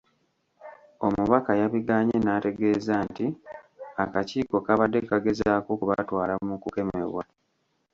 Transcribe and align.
Omubaka 1.07 1.51
yabigaanye 1.61 2.17
nategeeza 2.25 2.95
nti 3.07 3.25
akakiiko 4.03 4.57
kabadde 4.65 4.99
kagezaako 5.09 5.69
kubatwala 5.79 6.33
mukukemebwa. 6.47 7.23